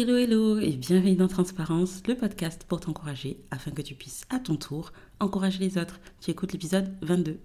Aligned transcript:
Hello 0.00 0.16
hello 0.16 0.60
et 0.60 0.76
bienvenue 0.76 1.16
dans 1.16 1.26
Transparence, 1.26 2.02
le 2.06 2.14
podcast 2.14 2.64
pour 2.68 2.78
t'encourager 2.78 3.40
afin 3.50 3.72
que 3.72 3.82
tu 3.82 3.96
puisses 3.96 4.26
à 4.30 4.38
ton 4.38 4.54
tour 4.54 4.92
encourager 5.18 5.58
les 5.58 5.76
autres. 5.76 5.98
Tu 6.20 6.30
écoutes 6.30 6.52
l'épisode 6.52 6.96
22. 7.02 7.40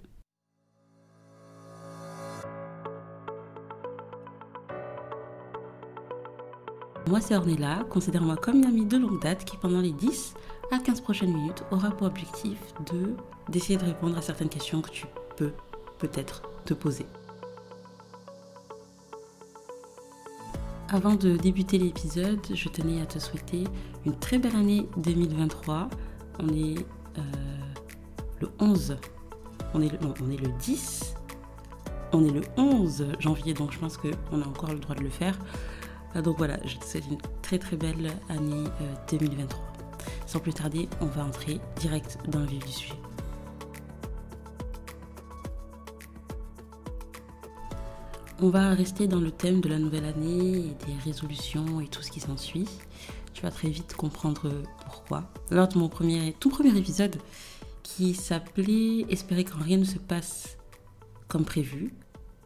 Moi 7.08 7.22
c'est 7.22 7.36
Ornella, 7.36 7.88
considère-moi 7.90 8.36
comme 8.38 8.58
une 8.58 8.66
amie 8.66 8.86
de 8.86 8.98
longue 8.98 9.20
date 9.20 9.46
qui 9.46 9.58
pendant 9.58 9.82
les 9.82 9.92
10 9.92 10.36
à 10.72 10.78
15 10.78 11.02
prochaines 11.02 11.34
minutes 11.34 11.64
aura 11.72 11.90
pour 11.90 12.06
objectif 12.06 12.60
de 12.92 13.16
d'essayer 13.50 13.80
de 13.80 13.86
répondre 13.86 14.16
à 14.16 14.22
certaines 14.22 14.50
questions 14.50 14.84
que 14.84 14.92
tu 14.92 15.08
peux 15.38 15.54
peut-être 15.98 16.44
te 16.66 16.76
poser. 16.76 17.08
Avant 20.94 21.16
de 21.16 21.38
débuter 21.38 21.80
l'épisode, 21.80 22.40
je 22.54 22.70
tenais 22.70 23.02
à 23.02 23.08
te 23.08 23.18
souhaiter 23.18 23.64
une 24.06 24.16
très 24.16 24.38
belle 24.38 24.56
année 24.56 24.88
2023. 24.98 25.90
On 26.40 26.50
est 26.50 26.78
euh, 27.18 27.22
le 28.40 28.52
11, 28.60 28.98
on 29.74 29.82
est 29.82 29.92
le, 29.92 29.98
on 30.24 30.30
est 30.30 30.38
le 30.38 30.50
10, 30.60 31.16
on 32.12 32.24
est 32.24 32.30
le 32.30 32.42
11 32.58 33.08
janvier, 33.18 33.56
donc 33.56 33.72
je 33.72 33.80
pense 33.80 33.98
qu'on 33.98 34.40
a 34.40 34.46
encore 34.46 34.72
le 34.72 34.78
droit 34.78 34.94
de 34.94 35.02
le 35.02 35.10
faire. 35.10 35.40
Euh, 36.16 36.22
donc 36.22 36.38
voilà, 36.38 36.60
je 36.64 36.78
te 36.78 36.86
souhaite 36.86 37.08
une 37.10 37.18
très 37.42 37.58
très 37.58 37.76
belle 37.76 38.12
année 38.30 38.66
2023. 39.10 39.60
Euh, 39.60 40.04
Sans 40.28 40.38
plus 40.38 40.54
tarder, 40.54 40.88
on 41.02 41.08
va 41.08 41.26
entrer 41.26 41.60
direct 41.78 42.20
dans 42.28 42.42
le 42.42 42.46
vif 42.46 42.64
du 42.68 42.72
sujet. 42.72 43.00
On 48.46 48.50
va 48.50 48.74
rester 48.74 49.08
dans 49.08 49.22
le 49.22 49.32
thème 49.32 49.62
de 49.62 49.70
la 49.70 49.80
nouvelle 49.80 50.04
année 50.04 50.58
et 50.58 50.86
des 50.86 51.00
résolutions 51.06 51.80
et 51.80 51.88
tout 51.88 52.02
ce 52.02 52.12
qui 52.12 52.20
s'ensuit. 52.20 52.68
Tu 53.34 53.42
vas 53.42 53.52
très 53.52 53.70
vite 53.70 53.96
comprendre 53.96 54.52
pourquoi. 54.84 55.32
Lors 55.50 55.70
de 55.70 55.78
mon 55.78 55.88
premier, 55.88 56.36
tout 56.42 56.50
premier 56.50 56.78
épisode 56.78 57.16
qui 57.84 58.14
s'appelait 58.14 59.06
Espérer 59.10 59.46
quand 59.46 59.64
rien 59.64 59.78
ne 59.78 59.86
se 59.86 59.98
passe 59.98 60.58
comme 61.30 61.46
prévu, 61.46 61.94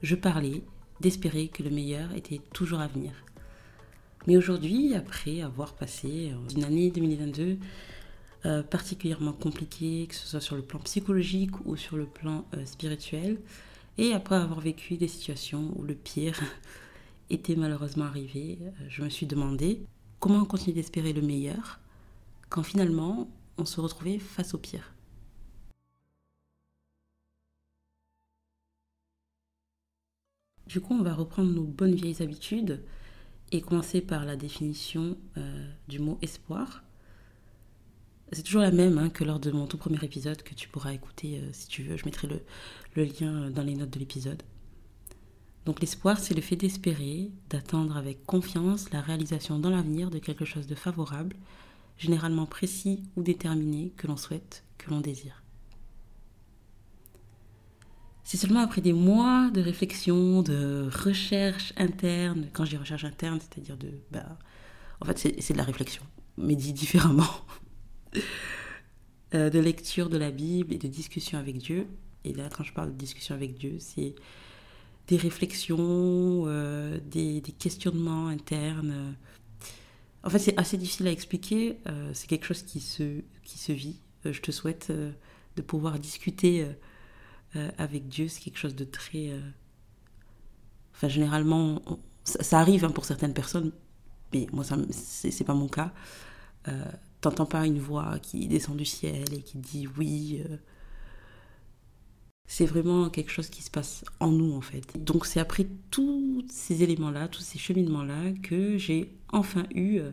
je 0.04 0.14
parlais 0.14 0.62
d'espérer 1.02 1.48
que 1.48 1.64
le 1.64 1.72
meilleur 1.72 2.14
était 2.14 2.42
toujours 2.54 2.80
à 2.80 2.86
venir. 2.86 3.14
Mais 4.28 4.38
aujourd'hui, 4.38 4.94
après 4.94 5.42
avoir 5.42 5.74
passé 5.74 6.32
une 6.56 6.64
année 6.64 6.92
2022 6.92 7.58
euh, 8.46 8.62
particulièrement 8.62 9.34
compliquée, 9.34 10.06
que 10.08 10.14
ce 10.14 10.28
soit 10.28 10.42
sur 10.42 10.58
le 10.58 10.62
plan 10.62 10.78
psychologique 10.78 11.60
ou 11.66 11.76
sur 11.76 11.98
le 11.98 12.06
plan 12.06 12.46
euh, 12.54 12.64
spirituel, 12.68 13.40
et 13.98 14.14
après 14.14 14.36
avoir 14.36 14.60
vécu 14.60 14.98
des 14.98 15.08
situations 15.08 15.74
où 15.76 15.84
le 15.84 15.96
pire 15.96 16.40
était 17.30 17.56
malheureusement 17.56 18.06
arrivé, 18.06 18.60
euh, 18.62 18.72
je 18.90 19.04
me 19.04 19.10
suis 19.10 19.26
demandé 19.26 19.82
comment 20.20 20.46
continuer 20.46 20.76
d'espérer 20.76 21.14
le 21.14 21.22
meilleur 21.22 21.80
quand 22.50 22.64
finalement 22.64 23.30
on 23.58 23.66
se 23.66 23.82
retrouvait 23.82 24.20
face 24.20 24.54
au 24.54 24.58
pire. 24.58 24.94
Du 30.68 30.82
coup, 30.82 30.94
on 30.94 31.02
va 31.02 31.14
reprendre 31.14 31.52
nos 31.52 31.64
bonnes 31.64 31.96
vieilles 31.96 32.22
habitudes 32.22 32.84
et 33.52 33.62
commencer 33.62 34.02
par 34.02 34.26
la 34.26 34.36
définition 34.36 35.18
euh, 35.38 35.72
du 35.88 36.00
mot 36.00 36.18
espoir. 36.22 36.84
C'est 38.34 38.44
toujours 38.44 38.62
la 38.62 38.72
même 38.72 38.98
hein, 38.98 39.10
que 39.10 39.24
lors 39.24 39.40
de 39.40 39.52
mon 39.52 39.68
tout 39.68 39.78
premier 39.78 40.04
épisode 40.04 40.44
que 40.44 40.54
tu 40.54 40.68
pourras 40.68 40.92
écouter 40.92 41.40
euh, 41.40 41.50
si 41.54 41.68
tu 41.68 41.84
veux. 41.84 41.96
Je 41.96 42.06
mettrai 42.06 42.28
le, 42.28 43.04
lien 43.04 43.44
euh, 43.44 43.50
dans 43.50 43.64
les 43.64 43.76
notes 43.76 43.90
de 43.90 44.00
l'épisode. 44.00 44.44
Donc 45.66 45.80
l'espoir, 45.80 46.20
c'est 46.20 46.34
le 46.34 46.42
fait 46.42 46.58
d'espérer, 46.58 47.32
d'attendre 47.50 47.96
avec 47.96 48.26
confiance 48.26 48.92
la 48.92 49.02
réalisation 49.02 49.60
dans 49.60 49.70
l'avenir 49.70 50.10
de 50.10 50.20
quelque 50.20 50.46
chose 50.46 50.68
de 50.68 50.76
favorable, 50.76 51.36
généralement 51.98 52.46
précis 52.46 53.04
ou 53.16 53.24
déterminé 53.24 53.94
que 53.96 54.08
l'on 54.08 54.18
souhaite, 54.18 54.64
que 54.78 54.90
l'on 54.90 55.00
désire. 55.00 55.44
C'est 58.24 58.38
seulement 58.38 58.60
après 58.60 58.82
des 58.82 58.94
mois 58.94 59.50
de 59.52 59.62
réflexion, 59.62 60.42
de 60.42 60.90
recherche 60.92 61.72
interne, 61.78 62.48
quand 62.52 62.66
je 62.66 62.72
dis 62.72 62.78
recherche 62.78 63.06
interne, 63.06 63.40
c'est-à-dire 63.40 63.78
de... 63.78 63.90
Bah, 64.12 64.38
en 65.00 65.06
fait, 65.06 65.18
c'est 65.40 65.54
de 65.54 65.58
la 65.58 65.64
réflexion, 65.64 66.04
mais 66.38 66.56
dit 66.56 66.74
différemment. 66.74 67.24
Euh, 69.36 69.50
de 69.50 69.60
lecture 69.60 70.10
de 70.10 70.18
la 70.18 70.32
Bible 70.32 70.74
et 70.74 70.78
de 70.78 70.88
discussion 70.88 71.38
avec 71.38 71.58
Dieu. 71.58 71.86
Et 72.24 72.32
là, 72.32 72.48
quand 72.50 72.64
je 72.64 72.72
parle 72.72 72.94
de 72.94 72.98
discussion 72.98 73.36
avec 73.36 73.56
Dieu, 73.56 73.76
c'est 73.78 74.16
des 75.08 75.18
réflexions, 75.18 76.46
euh, 76.48 76.98
des, 77.06 77.42
questionnements 77.60 78.28
internes. 78.28 79.18
En 80.24 80.30
fait, 80.30 80.40
c'est 80.40 80.58
assez 80.58 80.78
difficile 80.78 81.08
à 81.08 81.12
expliquer. 81.12 81.78
Euh, 81.88 82.12
c'est 82.14 82.28
quelque 82.28 82.46
chose 82.46 82.64
qui 82.64 82.80
se, 82.80 83.20
qui 83.44 83.58
se 83.58 83.74
vit. 83.74 84.00
je 84.24 84.40
te 84.40 84.52
souhaite 84.52 84.94
de 84.94 85.62
pouvoir 85.62 86.00
discuter 86.00 86.66
avec 87.78 88.08
Dieu. 88.08 88.30
C'est 88.30 88.42
quelque 88.42 88.60
chose 88.60 88.76
de 88.76 88.86
très... 88.86 89.34
Enfin, 90.94 91.10
généralement, 91.10 91.82
ça, 92.24 92.60
arrive 92.60 92.86
hein, 92.86 92.92
pour 92.92 93.04
certaines 93.04 93.34
personnes, 93.34 93.74
mais 94.34 94.48
moi, 94.54 94.64
c'est 94.92 95.44
pas 95.44 95.54
mon 95.54 95.68
cas 95.68 95.94
t'entends 97.30 97.46
pas 97.46 97.66
une 97.66 97.80
voix 97.80 98.20
qui 98.22 98.48
descend 98.48 98.78
du 98.78 98.86
ciel 98.86 99.34
et 99.34 99.42
qui 99.42 99.58
dit 99.58 99.88
oui. 99.98 100.42
Euh. 100.50 100.58
c'est 102.46 102.66
vraiment 102.66 103.10
quelque 103.10 103.32
chose 103.32 103.50
qui 103.50 103.62
se 103.62 103.70
passe 103.70 104.06
en 104.20 104.32
nous 104.32 104.54
en 104.54 104.62
fait. 104.62 105.04
Donc 105.04 105.26
c'est 105.26 105.40
après 105.40 105.68
tous 105.92 106.46
ces 106.50 106.84
éléments-là, 106.84 107.28
tous 107.28 107.42
ces 107.42 107.60
cheminements-là 107.60 108.32
que 108.44 108.78
j'ai 108.78 109.12
enfin 109.34 109.66
eu 109.74 109.98
euh, 109.98 110.12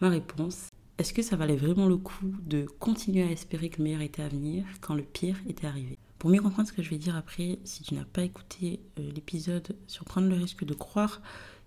ma 0.00 0.08
réponse. 0.08 0.68
Est-ce 0.98 1.12
que 1.14 1.22
ça 1.22 1.36
valait 1.36 1.56
vraiment 1.56 1.86
le 1.86 1.96
coup 1.96 2.34
de 2.42 2.66
continuer 2.78 3.22
à 3.22 3.30
espérer 3.30 3.70
que 3.70 3.78
le 3.78 3.84
meilleur 3.84 4.02
était 4.02 4.22
à 4.22 4.28
venir 4.28 4.64
quand 4.80 4.94
le 4.94 5.02
pire 5.02 5.36
était 5.48 5.66
arrivé? 5.66 5.98
Pour 6.18 6.30
mieux 6.30 6.40
comprendre 6.40 6.68
ce 6.68 6.72
que 6.72 6.82
je 6.82 6.90
vais 6.90 6.98
dire 6.98 7.16
après, 7.16 7.58
si 7.64 7.82
tu 7.82 7.94
n'as 7.94 8.04
pas 8.04 8.22
écouté 8.22 8.80
euh, 8.98 9.10
l'épisode 9.12 9.76
sur 9.86 10.04
prendre 10.04 10.28
le 10.28 10.36
risque 10.36 10.64
de 10.64 10.74
croire, 10.74 11.20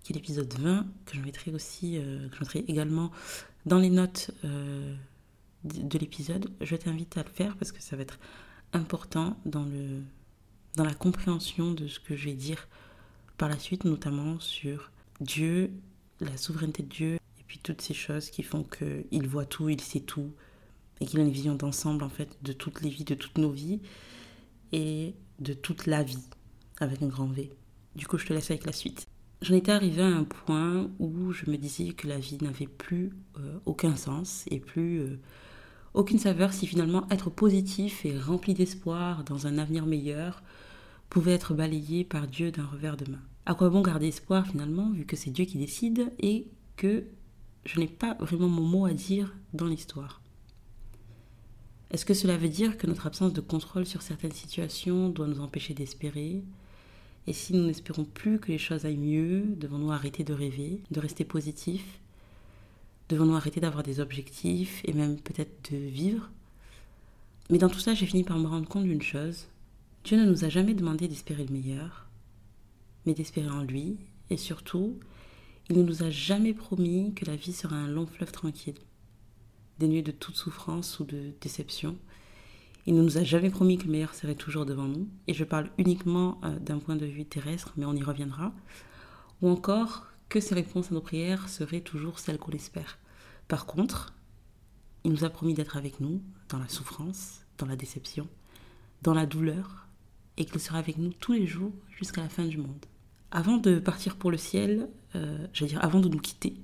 qui 0.04 0.14
est 0.14 0.16
l'épisode 0.16 0.54
20, 0.54 0.86
que 1.06 1.16
je 1.16 1.22
mettrai 1.22 1.52
aussi, 1.52 1.98
que 2.30 2.36
je 2.36 2.40
mettrai 2.40 2.64
également 2.68 3.12
dans 3.66 3.80
les 3.80 3.90
notes 3.90 4.32
euh, 4.44 4.96
de 5.64 5.98
l'épisode, 5.98 6.52
je 6.62 6.76
t'invite 6.76 7.18
à 7.18 7.24
le 7.24 7.30
faire 7.30 7.56
parce 7.58 7.72
que 7.72 7.82
ça 7.82 7.96
va 7.96 8.04
être 8.04 8.20
important 8.74 9.38
dans, 9.46 9.66
le, 9.66 10.02
dans 10.76 10.84
la 10.84 10.94
compréhension 10.94 11.72
de 11.72 11.88
ce 11.88 12.00
que 12.00 12.16
je 12.16 12.26
vais 12.26 12.36
dire 12.36 12.68
par 13.38 13.50
la 13.50 13.60
suite, 13.60 13.84
notamment 13.84 14.40
sur 14.40 14.92
Dieu, 15.20 15.72
la 16.20 16.38
souveraineté 16.38 16.84
de 16.84 16.90
Dieu, 16.90 17.14
et 17.40 17.44
puis 17.48 17.60
toutes 17.60 17.82
ces 17.82 17.94
choses 17.94 18.30
qui 18.30 18.44
font 18.44 18.64
qu'il 18.64 19.28
voit 19.28 19.46
tout, 19.46 19.70
il 19.70 19.82
sait 19.82 20.00
tout, 20.00 20.32
et 21.02 21.06
qu'il 21.06 21.20
a 21.20 21.24
une 21.24 21.32
vision 21.32 21.56
d'ensemble 21.56 22.04
en 22.04 22.10
fait 22.10 22.38
de 22.42 22.54
toutes 22.54 22.82
les 22.82 22.90
vies, 22.90 23.04
de 23.04 23.16
toutes 23.16 23.38
nos 23.38 23.52
vies, 23.52 23.82
et 24.72 25.16
de 25.40 25.54
toute 25.54 25.86
la 25.86 26.04
vie, 26.04 26.24
avec 26.80 27.02
un 27.02 27.08
grand 27.08 27.28
V. 27.28 27.52
Du 27.96 28.08
coup, 28.08 28.18
je 28.18 28.26
te 28.26 28.34
laisse 28.34 28.52
avec 28.52 28.66
la 28.66 28.72
suite. 28.72 29.08
J'en 29.42 29.56
étais 29.56 29.72
arrivée 29.72 30.02
à 30.02 30.08
un 30.08 30.24
point 30.24 30.90
où 31.00 31.32
je 31.32 31.50
me 31.50 31.58
disais 31.58 31.90
que 31.90 32.08
la 32.08 32.18
vie 32.18 32.38
n'avait 32.42 32.68
plus 32.68 33.12
euh, 33.38 33.60
aucun 33.66 33.96
sens 33.96 34.46
et 34.50 34.60
plus 34.60 35.00
euh, 35.02 35.20
aucune 35.94 36.20
saveur 36.20 36.54
si 36.54 36.68
finalement 36.68 37.08
être 37.10 37.30
positif 37.30 38.06
et 38.06 38.18
rempli 38.18 38.54
d'espoir 38.54 39.24
dans 39.24 39.48
un 39.48 39.58
avenir 39.58 39.86
meilleur 39.86 40.42
pouvait 41.10 41.34
être 41.34 41.54
balayé 41.54 42.04
par 42.04 42.28
Dieu 42.28 42.52
d'un 42.52 42.66
revers 42.66 42.98
de 42.98 43.12
main. 43.12 43.22
À 43.46 43.54
quoi 43.54 43.70
bon 43.70 43.82
garder 43.82 44.08
espoir 44.08 44.48
finalement 44.48 44.90
vu 44.92 45.06
que 45.06 45.16
c'est 45.16 45.30
Dieu 45.30 45.46
qui 45.46 45.58
décide 45.58 46.12
et 46.20 46.48
que 46.78 47.04
je 47.66 47.80
n'ai 47.80 47.88
pas 47.88 48.16
vraiment 48.20 48.48
mon 48.48 48.64
mot 48.64 48.86
à 48.86 48.94
dire 48.94 49.36
dans 49.54 49.68
l'histoire? 49.68 50.22
Est-ce 51.92 52.06
que 52.06 52.14
cela 52.14 52.38
veut 52.38 52.50
dire 52.50 52.78
que 52.78 52.88
notre 52.88 53.06
absence 53.06 53.34
de 53.34 53.42
contrôle 53.42 53.86
sur 53.86 54.02
certaines 54.02 54.32
situations 54.32 55.10
doit 55.10 55.28
nous 55.28 55.40
empêcher 55.40 55.74
d'espérer? 55.74 56.44
Et 57.28 57.34
si 57.34 57.54
nous 57.54 57.66
n'espérons 57.66 58.06
plus 58.06 58.40
que 58.40 58.52
les 58.52 58.58
choses 58.58 58.86
aillent 58.86 58.98
mieux, 58.98 59.44
devons-nous 59.58 59.92
arrêter 59.92 60.24
de 60.24 60.34
rêver, 60.34 60.82
de 60.92 61.00
rester 61.00 61.26
positifs? 61.26 62.00
Devons-nous 63.10 63.36
arrêter 63.36 63.60
d'avoir 63.60 63.84
des 63.84 64.00
objectifs 64.00 64.82
et 64.86 64.94
même 64.94 65.20
peut-être 65.20 65.72
de 65.72 65.78
vivre? 65.78 66.30
Mais 67.50 67.58
dans 67.58 67.70
tout 67.70 67.80
ça, 67.80 67.94
j'ai 67.94 68.06
fini 68.06 68.24
par 68.24 68.38
me 68.38 68.48
rendre 68.48 68.68
compte 68.68 68.84
d'une 68.84 69.02
chose. 69.02 69.48
Dieu 70.04 70.18
ne 70.18 70.26
nous 70.26 70.46
a 70.46 70.50
jamais 70.50 70.74
demandé 70.74 71.08
d'espérer 71.08 71.46
le 71.46 71.54
meilleur, 71.54 72.08
mais 73.06 73.14
d'espérer 73.14 73.50
en 73.50 73.64
lui. 73.64 73.98
Et 74.30 74.38
surtout, 74.38 75.00
il 75.70 75.78
ne 75.78 75.84
nous 75.84 76.04
a 76.04 76.10
jamais 76.12 76.54
promis 76.54 77.14
que 77.16 77.26
la 77.26 77.36
vie 77.36 77.54
sera 77.54 77.76
un 77.76 77.88
long 77.88 78.06
fleuve 78.06 78.32
tranquille, 78.32 78.78
dénué 79.80 80.02
de 80.04 80.12
toute 80.12 80.36
souffrance 80.36 81.00
ou 81.00 81.06
de 81.06 81.32
déception, 81.42 81.98
il 82.86 82.96
ne 82.96 83.02
nous 83.02 83.18
a 83.18 83.24
jamais 83.24 83.50
promis 83.50 83.78
que 83.78 83.86
le 83.86 83.92
meilleur 83.92 84.14
serait 84.14 84.36
toujours 84.36 84.66
devant 84.66 84.86
nous, 84.86 85.08
et 85.28 85.34
je 85.34 85.44
parle 85.44 85.70
uniquement 85.78 86.40
euh, 86.44 86.60
d'un 86.60 86.78
point 86.78 86.96
de 86.96 87.06
vue 87.06 87.26
terrestre, 87.26 87.74
mais 87.78 87.86
on 87.86 87.94
y 87.94 88.04
reviendra, 88.04 88.54
ou 89.42 89.50
encore 89.50 90.06
que 90.30 90.40
ses 90.40 90.56
réponses 90.56 90.92
à 90.92 90.94
nos 90.94 91.02
prières 91.02 91.50
seraient 91.50 91.82
toujours 91.82 92.20
celles 92.20 92.38
qu'on 92.38 92.52
espère. 92.52 92.98
Par 93.48 93.66
contre, 93.66 94.14
il 95.04 95.12
nous 95.12 95.24
a 95.24 95.30
promis 95.30 95.54
d'être 95.54 95.78
avec 95.78 96.00
nous 96.00 96.22
dans 96.50 96.60
la 96.60 96.68
souffrance, 96.68 97.42
dans 97.58 97.66
la 97.66 97.76
déception, 97.76 98.28
dans 99.02 99.14
la 99.14 99.26
douleur, 99.26 99.88
et 100.38 100.46
qu'il 100.46 100.60
sera 100.60 100.78
avec 100.78 100.98
nous 100.98 101.14
tous 101.14 101.34
les 101.34 101.48
jours 101.48 101.72
jusqu'à 101.98 102.22
la 102.22 102.30
fin 102.30 102.46
du 102.46 102.58
monde. 102.58 102.86
Avant 103.32 103.58
de 103.58 103.80
partir 103.80 104.16
pour 104.16 104.32
le 104.32 104.38
ciel, 104.38 104.90
euh, 105.16 105.48
veux 105.60 105.68
dire 105.68 105.84
avant 105.84 106.00
de 106.00 106.10
nous 106.10 106.20
quitter, 106.20 106.56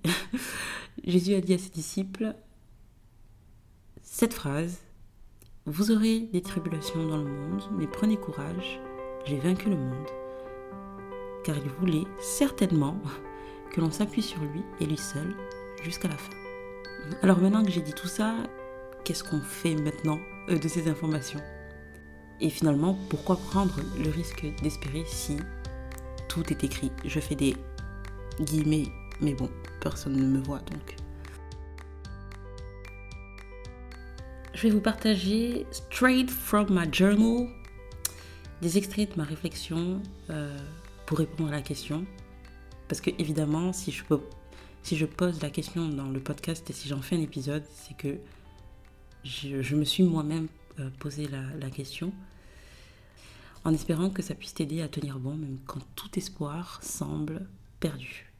Jésus 1.03 1.33
a 1.33 1.41
dit 1.41 1.53
à 1.53 1.57
ses 1.57 1.69
disciples 1.69 2.35
cette 4.03 4.33
phrase 4.33 4.79
Vous 5.67 5.91
aurez 5.91 6.21
des 6.21 6.41
tribulations 6.41 7.05
dans 7.05 7.17
le 7.17 7.29
monde, 7.29 7.61
mais 7.77 7.85
prenez 7.85 8.17
courage, 8.17 8.81
j'ai 9.25 9.37
vaincu 9.37 9.69
le 9.69 9.77
monde. 9.77 10.07
Car 11.43 11.55
il 11.55 11.69
voulait 11.79 12.07
certainement 12.19 12.97
que 13.71 13.79
l'on 13.79 13.91
s'appuie 13.91 14.23
sur 14.23 14.41
lui 14.41 14.63
et 14.79 14.87
lui 14.87 14.97
seul 14.97 15.35
jusqu'à 15.83 16.07
la 16.07 16.17
fin. 16.17 16.33
Alors 17.21 17.39
maintenant 17.39 17.63
que 17.63 17.69
j'ai 17.69 17.81
dit 17.81 17.93
tout 17.93 18.07
ça, 18.07 18.33
qu'est-ce 19.03 19.23
qu'on 19.23 19.39
fait 19.39 19.75
maintenant 19.75 20.17
euh, 20.49 20.57
de 20.57 20.67
ces 20.67 20.89
informations? 20.89 21.41
Et 22.39 22.49
finalement, 22.49 22.97
pourquoi 23.09 23.35
prendre 23.35 23.75
le 24.03 24.09
risque 24.09 24.47
d'espérer 24.63 25.03
si 25.05 25.37
tout 26.27 26.51
est 26.51 26.63
écrit? 26.63 26.91
Je 27.05 27.19
fais 27.19 27.35
des 27.35 27.55
guillemets, 28.39 28.87
mais 29.21 29.35
bon, 29.35 29.49
personne 29.79 30.15
ne 30.15 30.25
me 30.25 30.43
voit 30.43 30.61
donc. 30.71 30.95
Je 34.53 34.63
vais 34.63 34.69
vous 34.69 34.81
partager 34.81 35.65
straight 35.71 36.29
from 36.29 36.67
my 36.69 36.93
journal 36.93 37.47
des 38.61 38.77
extraits 38.77 39.11
de 39.11 39.17
ma 39.17 39.23
réflexion 39.23 40.01
euh, 40.29 40.57
pour 41.05 41.19
répondre 41.19 41.49
à 41.49 41.53
la 41.53 41.61
question. 41.61 42.05
Parce 42.89 42.99
que 42.99 43.11
évidemment, 43.17 43.71
si 43.71 43.91
je, 43.91 45.05
pose 45.05 45.41
la 45.41 45.49
question 45.49 45.87
dans 45.87 46.09
le 46.09 46.19
podcast 46.19 46.69
et 46.69 46.73
si 46.73 46.89
j'en 46.89 47.01
fais 47.01 47.15
un 47.15 47.21
épisode, 47.21 47.63
c'est 47.73 47.95
que 47.95 48.17
je, 49.23 49.75
me 49.75 49.85
suis 49.85 50.03
moi-même 50.03 50.47
euh, 50.79 50.89
posé 50.99 51.27
la, 51.27 51.69
question 51.69 52.11
en 53.63 53.73
espérant 53.73 54.09
que 54.09 54.21
ça 54.21 54.35
puisse 54.35 54.53
t'aider 54.53 54.81
à 54.81 54.89
tenir 54.89 55.17
bon 55.17 55.35
même 55.35 55.59
quand 55.65 55.81
tout 55.95 56.19
espoir 56.19 56.79
semble 56.83 57.47
perdu. 57.79 58.33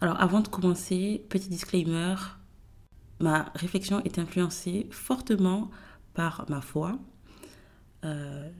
Alors 0.00 0.20
avant 0.20 0.40
de 0.40 0.48
commencer, 0.48 1.24
petit 1.28 1.48
disclaimer, 1.48 2.16
ma 3.20 3.52
réflexion 3.54 4.02
est 4.04 4.18
influencée 4.18 4.86
fortement 4.90 5.70
par 6.14 6.46
ma 6.48 6.60
foi. 6.60 6.98
Euh, 8.04 8.50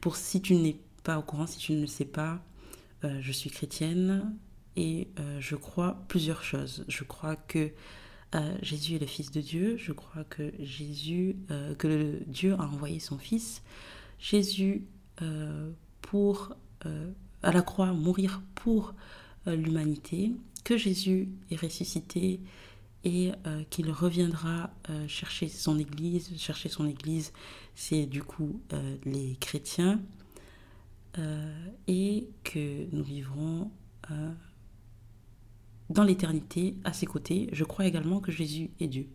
pour 0.00 0.16
si 0.16 0.40
tu 0.40 0.54
n'es 0.54 0.76
pas 1.02 1.18
au 1.18 1.22
courant, 1.22 1.46
si 1.46 1.58
tu 1.58 1.72
ne 1.72 1.82
le 1.82 1.86
sais 1.86 2.04
pas, 2.04 2.40
euh, 3.04 3.18
je 3.20 3.32
suis 3.32 3.50
chrétienne 3.50 4.34
et 4.76 5.08
je 5.38 5.54
crois 5.54 6.02
plusieurs 6.08 6.42
choses. 6.42 6.84
Je 6.88 7.04
crois 7.04 7.36
que 7.36 7.70
Jésus 8.62 8.96
est 8.96 8.98
le 8.98 9.06
Fils 9.06 9.30
de 9.30 9.40
Dieu. 9.40 9.76
Je 9.76 9.92
crois 9.92 10.24
que 10.24 10.52
Jésus, 10.58 11.36
euh, 11.50 11.74
Dieu 12.26 12.54
a 12.54 12.62
envoyé 12.62 12.98
son 12.98 13.18
Fils. 13.18 13.62
Jésus 14.18 14.86
euh, 15.22 15.70
pour 16.02 16.54
euh, 16.86 17.10
à 17.42 17.52
la 17.52 17.62
croix 17.62 17.92
mourir 17.92 18.42
pour 18.54 18.94
l'humanité. 19.46 20.32
Que 20.64 20.78
Jésus 20.78 21.28
est 21.50 21.60
ressuscité 21.60 22.40
et 23.04 23.32
qu'il 23.70 23.90
reviendra 23.90 24.70
chercher 25.06 25.48
son 25.48 25.78
Église. 25.78 26.32
Chercher 26.38 26.68
son 26.68 26.86
Église, 26.86 27.32
c'est 27.74 28.06
du 28.06 28.22
coup 28.22 28.60
les 29.04 29.36
chrétiens. 29.40 30.00
et 31.86 32.28
que 32.42 32.86
nous 32.94 33.04
vivrons 33.04 33.70
dans 35.90 36.02
l'éternité 36.02 36.76
à 36.84 36.92
ses 36.92 37.06
côtés. 37.06 37.48
Je 37.52 37.64
crois 37.64 37.86
également 37.86 38.20
que 38.20 38.32
Jésus 38.32 38.70
est 38.80 38.88
Dieu. 38.88 39.08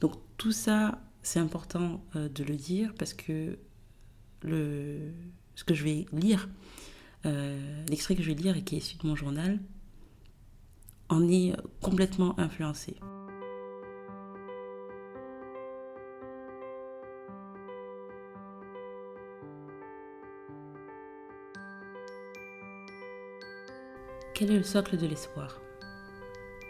Donc 0.00 0.14
tout 0.36 0.52
ça, 0.52 1.00
c'est 1.22 1.38
important 1.38 2.04
euh, 2.16 2.28
de 2.28 2.44
le 2.44 2.56
dire 2.56 2.92
parce 2.98 3.14
que 3.14 3.58
ce 4.44 5.64
que 5.64 5.74
je 5.74 5.84
vais 5.84 6.06
lire, 6.12 6.48
euh, 7.26 7.84
l'extrait 7.88 8.16
que 8.16 8.22
je 8.22 8.28
vais 8.28 8.34
lire 8.34 8.56
et 8.56 8.62
qui 8.62 8.74
est 8.74 8.78
issu 8.78 8.96
de 8.96 9.06
mon 9.06 9.14
journal, 9.14 9.60
en 11.08 11.28
est 11.28 11.54
complètement 11.80 12.38
influencé. 12.40 12.96
Quel 24.34 24.50
est 24.50 24.56
le 24.56 24.64
socle 24.64 24.96
de 24.96 25.06
l'espoir? 25.06 25.60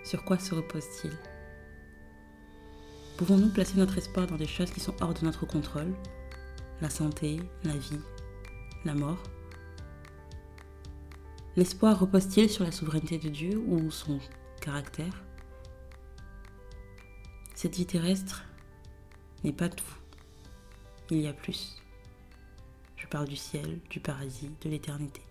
Sur 0.05 0.25
quoi 0.25 0.37
se 0.37 0.53
repose-t-il? 0.53 1.13
Pouvons-nous 3.17 3.51
placer 3.51 3.77
notre 3.77 3.99
espoir 3.99 4.27
dans 4.27 4.37
des 4.37 4.49
choses 4.49 4.73
qui 4.73 4.81
sont 4.81 4.95
hors 5.01 5.15
de 5.15 5.25
notre 5.25 5.47
contrôle? 5.47 5.95
La 6.81 6.91
santé, 6.91 7.39
la 7.63 7.77
vie, 7.77 8.01
la 8.85 8.95
mort? 8.95 9.23
L'espoir 11.55 12.01
repose-t-il 12.01 12.51
sur 12.51 12.65
la 12.65 12.73
souveraineté 12.73 13.19
de 13.19 13.29
Dieu 13.29 13.63
ou 13.69 13.93
son 13.93 14.19
caractère? 14.61 15.23
Cette 17.55 17.77
vie 17.77 17.87
terrestre 17.87 18.45
n'est 19.45 19.53
pas 19.53 19.69
tout. 19.69 19.85
Il 21.11 21.21
y 21.21 21.29
a 21.29 21.33
plus. 21.33 21.81
Je 22.97 23.07
parle 23.07 23.29
du 23.29 23.37
ciel, 23.37 23.79
du 23.89 24.01
paradis, 24.01 24.51
de 24.63 24.69
l'éternité. 24.69 25.23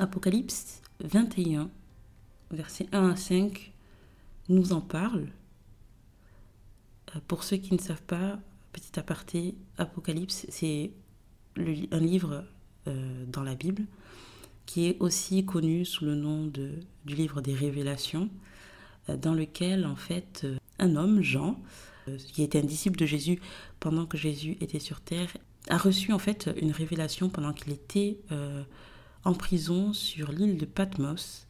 Apocalypse 0.00 0.80
21, 1.04 1.70
versets 2.52 2.88
1 2.90 3.10
à 3.10 3.16
5, 3.16 3.70
nous 4.48 4.72
en 4.72 4.80
parle. 4.80 5.26
Euh, 7.14 7.18
pour 7.28 7.44
ceux 7.44 7.58
qui 7.58 7.74
ne 7.74 7.78
savent 7.78 8.02
pas, 8.04 8.38
petit 8.72 8.98
aparté, 8.98 9.54
Apocalypse, 9.76 10.46
c'est 10.48 10.92
un 11.58 12.00
livre 12.00 12.46
euh, 12.88 13.24
dans 13.26 13.42
la 13.42 13.54
Bible 13.54 13.84
qui 14.64 14.86
est 14.86 14.96
aussi 15.00 15.44
connu 15.44 15.84
sous 15.84 16.06
le 16.06 16.14
nom 16.14 16.46
du 16.46 17.14
livre 17.14 17.42
des 17.42 17.54
révélations, 17.54 18.30
euh, 19.10 19.18
dans 19.18 19.34
lequel 19.34 19.84
en 19.84 19.96
fait 19.96 20.46
un 20.78 20.96
homme, 20.96 21.20
Jean, 21.20 21.60
qui 22.32 22.42
était 22.42 22.60
un 22.60 22.64
disciple 22.64 22.98
de 22.98 23.04
Jésus 23.04 23.38
pendant 23.80 24.06
que 24.06 24.16
Jésus 24.16 24.56
était 24.62 24.78
sur 24.78 25.02
terre, 25.02 25.28
a 25.68 25.76
reçu 25.76 26.14
en 26.14 26.18
fait 26.18 26.48
une 26.58 26.72
révélation 26.72 27.28
pendant 27.28 27.52
qu'il 27.52 27.70
était 27.70 28.16
en 29.24 29.34
prison 29.34 29.92
sur 29.92 30.32
l'île 30.32 30.58
de 30.58 30.66
Patmos. 30.66 31.46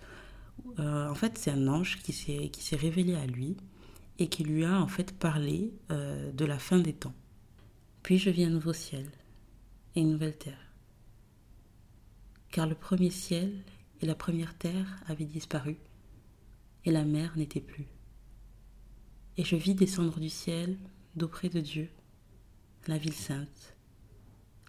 Euh, 0.79 1.09
en 1.09 1.15
fait, 1.15 1.39
c'est 1.39 1.51
un 1.51 1.69
ange 1.69 1.99
qui 2.03 2.13
s'est 2.13 2.77
révélé 2.77 3.15
à 3.15 3.27
lui 3.27 3.57
et 4.19 4.29
qui 4.29 4.45
lui 4.45 4.65
a 4.65 4.81
en 4.81 4.89
fait 4.89 5.17
parlé 5.17 5.73
euh, 5.91 6.31
de 6.33 6.45
la 6.45 6.59
fin 6.59 6.79
des 6.79 6.93
temps. 6.93 7.15
Puis 8.03 8.19
je 8.19 8.31
vis 8.31 8.45
un 8.45 8.51
nouveau 8.51 8.73
ciel 8.73 9.07
et 9.95 10.01
une 10.01 10.13
nouvelle 10.13 10.37
terre. 10.37 10.73
Car 12.51 12.67
le 12.67 12.75
premier 12.75 13.11
ciel 13.11 13.53
et 14.01 14.07
la 14.07 14.15
première 14.15 14.57
terre 14.57 15.03
avaient 15.07 15.25
disparu 15.25 15.77
et 16.85 16.91
la 16.91 17.05
mer 17.05 17.33
n'était 17.37 17.61
plus. 17.61 17.87
Et 19.37 19.45
je 19.45 19.57
vis 19.57 19.75
descendre 19.75 20.19
du 20.19 20.29
ciel, 20.29 20.77
d'auprès 21.15 21.49
de 21.49 21.61
Dieu, 21.61 21.89
la 22.87 22.99
ville 22.99 23.15
sainte, 23.15 23.77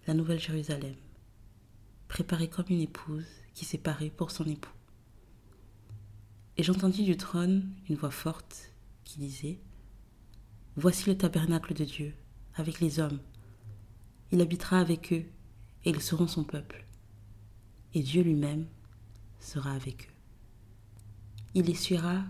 la 0.06 0.14
nouvelle 0.14 0.40
Jérusalem 0.40 0.94
préparée 2.12 2.50
comme 2.50 2.66
une 2.68 2.82
épouse 2.82 3.24
qui 3.54 3.64
s'est 3.64 3.78
parée 3.78 4.10
pour 4.10 4.32
son 4.32 4.44
époux. 4.44 4.76
Et 6.58 6.62
j'entendis 6.62 7.04
du 7.04 7.16
trône 7.16 7.72
une 7.88 7.96
voix 7.96 8.10
forte 8.10 8.74
qui 9.02 9.18
disait 9.18 9.58
Voici 10.76 11.08
le 11.08 11.16
tabernacle 11.16 11.72
de 11.72 11.84
Dieu 11.84 12.14
avec 12.54 12.80
les 12.80 13.00
hommes. 13.00 13.18
Il 14.30 14.42
habitera 14.42 14.78
avec 14.78 15.10
eux 15.14 15.24
et 15.86 15.88
ils 15.88 16.02
seront 16.02 16.26
son 16.26 16.44
peuple. 16.44 16.84
Et 17.94 18.02
Dieu 18.02 18.22
lui-même 18.22 18.66
sera 19.40 19.72
avec 19.72 20.10
eux. 20.10 20.14
Il 21.54 21.70
essuiera 21.70 22.22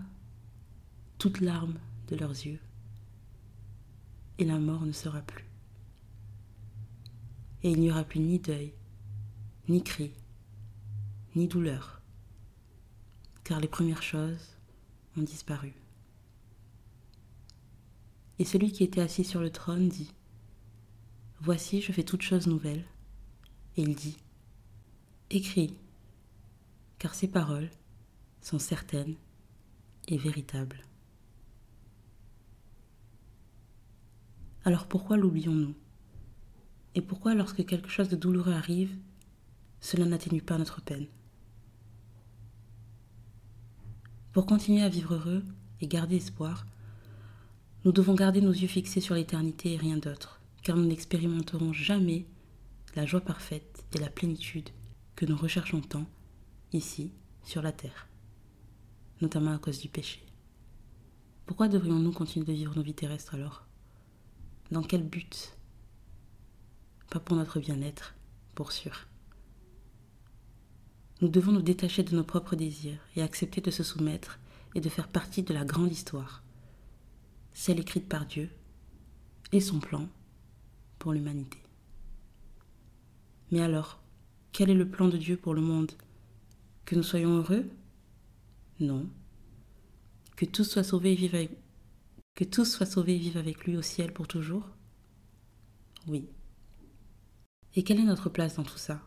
toute 1.17 1.41
larme 1.41 1.77
de 2.07 2.15
leurs 2.15 2.31
yeux 2.31 2.61
et 4.37 4.45
la 4.45 4.59
mort 4.59 4.85
ne 4.85 4.93
sera 4.93 5.19
plus. 5.19 5.45
Et 7.63 7.71
il 7.71 7.81
n'y 7.81 7.91
aura 7.91 8.05
plus 8.05 8.21
ni 8.21 8.39
deuil, 8.39 8.73
ni 9.67 9.81
cri, 9.81 10.11
ni 11.35 11.47
douleur, 11.47 12.01
car 13.43 13.59
les 13.59 13.67
premières 13.67 14.03
choses 14.03 14.57
ont 15.17 15.21
disparu. 15.21 15.73
Et 18.39 18.45
celui 18.45 18.71
qui 18.71 18.83
était 18.83 19.01
assis 19.01 19.23
sur 19.23 19.41
le 19.41 19.51
trône 19.51 19.89
dit, 19.89 20.11
Voici, 21.39 21.81
je 21.81 21.91
fais 21.91 22.03
toutes 22.03 22.21
choses 22.21 22.47
nouvelles. 22.47 22.85
Et 23.75 23.81
il 23.81 23.95
dit, 23.95 24.17
Écris, 25.29 25.77
car 26.99 27.15
ces 27.15 27.27
paroles 27.27 27.69
sont 28.41 28.59
certaines 28.59 29.15
et 30.07 30.17
véritables. 30.17 30.81
Alors 34.65 34.87
pourquoi 34.87 35.17
l'oublions-nous? 35.17 35.75
Et 36.95 37.01
pourquoi 37.01 37.33
lorsque 37.33 37.65
quelque 37.65 37.89
chose 37.89 38.09
de 38.09 38.15
douloureux 38.15 38.53
arrive, 38.53 38.95
cela 39.83 40.05
n'atténue 40.05 40.41
pas 40.41 40.57
notre 40.57 40.81
peine. 40.81 41.07
Pour 44.31 44.45
continuer 44.45 44.81
à 44.81 44.87
vivre 44.87 45.15
heureux 45.15 45.43
et 45.81 45.87
garder 45.87 46.15
espoir, 46.15 46.65
nous 47.83 47.91
devons 47.91 48.15
garder 48.15 48.39
nos 48.39 48.53
yeux 48.53 48.69
fixés 48.69 49.01
sur 49.01 49.13
l'éternité 49.13 49.73
et 49.73 49.77
rien 49.77 49.97
d'autre, 49.97 50.39
car 50.63 50.77
nous 50.77 50.85
n'expérimenterons 50.85 51.73
jamais 51.73 52.25
la 52.95 53.05
joie 53.05 53.19
parfaite 53.19 53.83
et 53.93 53.99
la 53.99 54.09
plénitude 54.09 54.69
que 55.17 55.25
nous 55.25 55.35
recherchons 55.35 55.81
tant 55.81 56.05
ici, 56.71 57.11
sur 57.43 57.61
la 57.61 57.73
terre, 57.73 58.07
notamment 59.21 59.53
à 59.53 59.59
cause 59.59 59.81
du 59.81 59.89
péché. 59.89 60.23
Pourquoi 61.45 61.67
devrions-nous 61.67 62.13
continuer 62.13 62.45
de 62.45 62.53
vivre 62.53 62.73
nos 62.75 62.83
vies 62.83 62.93
terrestres 62.93 63.35
alors? 63.35 63.67
Dans 64.71 64.81
quel 64.81 65.03
but? 65.03 65.57
Pas 67.09 67.19
pour 67.19 67.35
notre 67.35 67.59
bien-être, 67.59 68.15
pour 68.55 68.71
sûr. 68.71 69.07
Nous 71.23 71.29
devons 71.29 71.53
nous 71.53 71.61
détacher 71.61 72.03
de 72.03 72.17
nos 72.17 72.25
propres 72.25 72.57
désirs 72.57 72.99
et 73.15 73.21
accepter 73.21 73.61
de 73.61 73.71
se 73.71 73.81
soumettre 73.81 74.39
et 74.75 74.81
de 74.81 74.89
faire 74.89 75.07
partie 75.07 75.41
de 75.41 75.53
la 75.53 75.63
grande 75.63 75.89
histoire, 75.89 76.43
celle 77.53 77.79
écrite 77.79 78.09
par 78.09 78.25
Dieu 78.25 78.49
et 79.53 79.61
son 79.61 79.79
plan 79.79 80.09
pour 80.99 81.13
l'humanité. 81.13 81.59
Mais 83.51 83.61
alors, 83.61 84.01
quel 84.51 84.69
est 84.69 84.73
le 84.73 84.89
plan 84.89 85.07
de 85.07 85.15
Dieu 85.15 85.37
pour 85.37 85.53
le 85.53 85.61
monde? 85.61 85.93
Que 86.83 86.93
nous 86.97 87.03
soyons 87.03 87.37
heureux? 87.37 87.69
Non. 88.81 89.09
Que 90.35 90.43
tous 90.43 90.65
soient 90.65 90.83
sauvés 90.83 91.13
et 91.13 91.15
vivent 91.15 91.35
avec... 91.35 91.51
Soient 92.65 92.85
sauvés 92.85 93.15
et 93.15 93.19
vivent 93.19 93.37
avec 93.37 93.63
lui 93.63 93.77
au 93.77 93.81
ciel 93.81 94.11
pour 94.11 94.27
toujours? 94.27 94.67
Oui. 96.05 96.27
Et 97.77 97.83
quelle 97.85 98.01
est 98.01 98.03
notre 98.03 98.27
place 98.27 98.57
dans 98.57 98.63
tout 98.63 98.77
ça? 98.77 99.01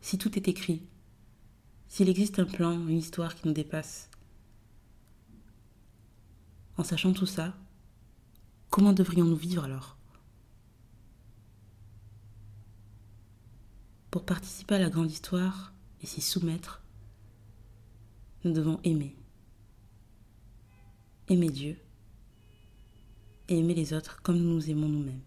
Si 0.00 0.16
tout 0.16 0.38
est 0.38 0.48
écrit, 0.48 0.82
s'il 1.88 2.08
existe 2.08 2.38
un 2.38 2.44
plan, 2.44 2.72
une 2.72 2.98
histoire 2.98 3.34
qui 3.34 3.46
nous 3.46 3.54
dépasse, 3.54 4.10
en 6.76 6.84
sachant 6.84 7.12
tout 7.12 7.26
ça, 7.26 7.54
comment 8.70 8.92
devrions-nous 8.92 9.36
vivre 9.36 9.64
alors? 9.64 9.96
Pour 14.10 14.24
participer 14.24 14.76
à 14.76 14.80
la 14.80 14.90
grande 14.90 15.10
histoire 15.10 15.72
et 16.02 16.06
s'y 16.06 16.20
soumettre, 16.20 16.82
nous 18.44 18.52
devons 18.52 18.80
aimer. 18.84 19.16
Aimer 21.28 21.50
Dieu 21.50 21.78
et 23.48 23.58
aimer 23.58 23.74
les 23.74 23.92
autres 23.92 24.20
comme 24.22 24.38
nous 24.38 24.54
nous 24.54 24.70
aimons 24.70 24.88
nous-mêmes. 24.88 25.22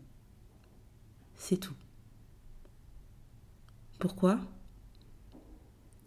C'est 1.35 1.57
tout. 1.57 1.75
Pourquoi? 3.99 4.39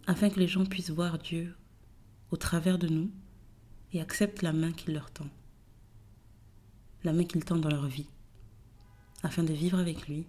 Afin 0.07 0.31
que 0.31 0.41
les 0.41 0.49
gens 0.49 0.65
puissent 0.65 0.91
voir 0.91 1.19
Dieu 1.19 1.55
au 2.31 2.37
travers 2.37 2.79
de 2.79 2.89
nous 2.89 3.11
et 3.93 4.01
acceptent 4.01 4.43
la 4.43 4.53
main 4.53 4.73
qu'il 4.73 4.95
leur 4.95 5.11
tend, 5.11 5.29
la 7.05 7.13
main 7.13 7.25
qu'il 7.25 7.45
tend 7.45 7.57
dans 7.57 7.69
leur 7.69 7.87
vie, 7.87 8.09
afin 9.23 9.43
de 9.43 9.53
vivre 9.53 9.79
avec 9.79 10.09
lui 10.09 10.27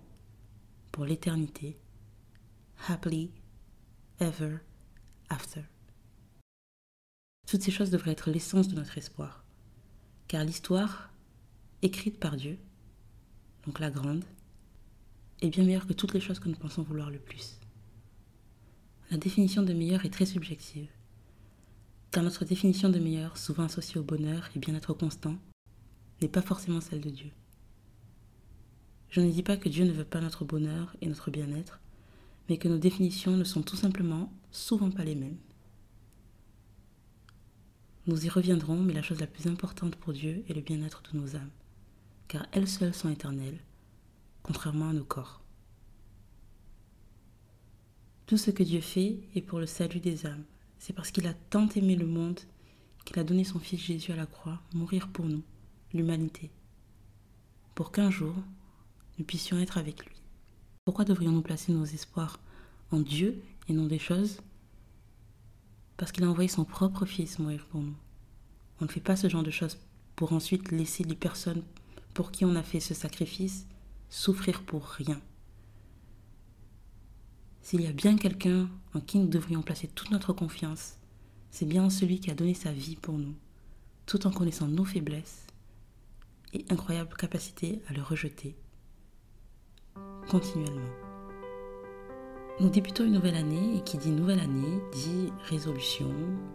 pour 0.92 1.06
l'éternité 1.06 1.78
happily 2.88 3.32
ever 4.20 4.58
after. 5.30 5.62
Toutes 7.48 7.62
ces 7.62 7.72
choses 7.72 7.90
devraient 7.90 8.12
être 8.12 8.30
l'essence 8.30 8.68
de 8.68 8.75
notre 8.75 8.98
espoir, 8.98 9.44
car 10.28 10.44
l'histoire, 10.44 11.12
écrite 11.82 12.20
par 12.20 12.36
Dieu, 12.38 12.58
donc 13.66 13.80
la 13.80 13.92
grande, 13.92 14.25
est 15.42 15.50
bien 15.50 15.63
meilleure 15.63 15.88
que 15.88 15.94
toutes 15.94 16.13
les 16.13 16.20
choses 16.20 16.40
que 16.40 16.50
nous 16.50 16.56
pensons 16.56 16.84
vouloir 16.84 17.10
le 17.10 17.20
plus. 17.20 17.61
La 19.12 19.18
définition 19.18 19.62
de 19.62 19.74
meilleur 19.74 20.06
est 20.06 20.10
très 20.10 20.25
subjective, 20.25 20.88
car 22.12 22.24
notre 22.24 22.46
définition 22.46 22.88
de 22.88 22.98
meilleur, 22.98 23.36
souvent 23.36 23.65
associée 23.65 24.00
au 24.00 24.03
bonheur 24.03 24.50
et 24.56 24.60
bien-être 24.60 24.94
constant, 24.94 25.36
n'est 26.22 26.30
pas 26.30 26.41
forcément 26.41 26.80
celle 26.80 27.01
de 27.01 27.10
Dieu. 27.10 27.30
Je 29.10 29.20
ne 29.20 29.30
dis 29.30 29.44
pas 29.44 29.58
que 29.58 29.68
Dieu 29.68 29.84
ne 29.84 29.91
veut 29.91 30.06
pas 30.06 30.22
notre 30.22 30.46
bonheur 30.46 30.96
et 31.01 31.08
notre 31.08 31.30
bien-être, 31.30 31.82
mais 32.48 32.58
que 32.58 32.70
nos 32.70 32.77
définitions 32.77 33.36
ne 33.36 33.44
sont 33.44 33.63
tout 33.63 33.75
simplement 33.75 34.32
souvent 34.50 34.91
pas 34.91 35.03
les 35.03 35.15
mêmes. 35.15 35.39
Nous 38.08 38.25
y 38.25 38.30
reviendrons, 38.30 38.77
mais 38.77 38.94
la 38.94 39.03
chose 39.03 39.20
la 39.20 39.27
plus 39.27 39.48
importante 39.48 39.98
pour 39.98 40.13
Dieu 40.13 40.46
est 40.48 40.53
le 40.53 40.62
bien-être 40.62 41.03
de 41.12 41.20
nos 41.20 41.36
âmes, 41.36 41.51
car 42.30 42.48
elles 42.53 42.70
seules 42.70 42.96
sont 42.96 43.10
éternelles, 43.10 43.60
contrairement 44.41 44.88
à 44.88 44.94
nos 44.94 45.03
corps. 45.03 45.41
Tout 48.31 48.38
ce 48.38 48.50
que 48.50 48.63
Dieu 48.63 48.79
fait 48.79 49.19
est 49.35 49.41
pour 49.41 49.59
le 49.59 49.65
salut 49.65 50.00
des 50.00 50.25
âmes. 50.25 50.45
C'est 50.79 50.93
parce 50.93 51.11
qu'il 51.11 51.27
a 51.27 51.33
tant 51.33 51.67
aimé 51.75 51.97
le 51.97 52.05
monde 52.05 52.39
qu'il 53.03 53.19
a 53.19 53.25
donné 53.25 53.43
son 53.43 53.59
Fils 53.59 53.81
Jésus 53.81 54.13
à 54.13 54.15
la 54.15 54.25
croix, 54.25 54.61
mourir 54.73 55.09
pour 55.09 55.25
nous, 55.25 55.43
l'humanité, 55.93 56.50
pour 57.75 57.91
qu'un 57.91 58.09
jour 58.09 58.33
nous 59.19 59.25
puissions 59.25 59.59
être 59.59 59.77
avec 59.77 60.05
lui. 60.05 60.15
Pourquoi 60.85 61.03
devrions-nous 61.03 61.41
placer 61.41 61.73
nos 61.73 61.83
espoirs 61.83 62.39
en 62.91 63.01
Dieu 63.01 63.43
et 63.67 63.73
non 63.73 63.88
des 63.88 64.00
choses? 64.00 64.39
Parce 65.97 66.13
qu'il 66.13 66.23
a 66.23 66.29
envoyé 66.29 66.47
son 66.47 66.63
propre 66.63 67.05
Fils 67.05 67.38
mourir 67.38 67.65
pour 67.65 67.81
nous. 67.81 67.97
On 68.79 68.85
ne 68.85 68.89
fait 68.89 69.01
pas 69.01 69.17
ce 69.17 69.27
genre 69.27 69.43
de 69.43 69.51
choses 69.51 69.77
pour 70.15 70.31
ensuite 70.31 70.71
laisser 70.71 71.03
les 71.03 71.17
personnes 71.17 71.63
pour 72.13 72.31
qui 72.31 72.45
on 72.45 72.55
a 72.55 72.63
fait 72.63 72.79
ce 72.79 72.93
sacrifice 72.93 73.67
souffrir 74.07 74.63
pour 74.63 74.85
rien. 74.85 75.19
S'il 77.62 77.82
y 77.82 77.88
a 77.88 77.94
bien 77.94 78.18
quelqu'un 78.18 78.70
en 78.94 79.00
qui 79.00 79.20
nous 79.20 79.27
devrions 79.27 79.62
placer 79.62 79.88
toute 79.88 80.12
notre 80.12 80.34
confiance, 80.34 80.98
c'est 81.51 81.65
bien 81.65 81.89
celui 81.89 82.20
qui 82.20 82.32
a 82.32 82.36
donné 82.36 82.53
sa 82.53 82.72
vie 82.72 82.96
pour 82.96 83.18
nous, 83.18 83.36
tout 84.06 84.25
en 84.25 84.32
connaissant 84.32 84.68
nos 84.68 84.86
faiblesses 84.86 85.46
et 86.53 86.65
incroyable 86.70 87.15
capacité 87.15 87.82
à 87.88 87.94
le 87.94 88.01
rejeter 88.01 88.56
continuellement. 90.30 90.89
Nous 92.60 92.70
débutons 92.70 93.06
une 93.06 93.13
nouvelle 93.13 93.36
année 93.36 93.77
et 93.77 93.82
qui 93.82 93.98
dit 93.98 94.12
nouvelle 94.12 94.39
année 94.39 94.80
dit 94.94 95.32
résolution 95.50 96.13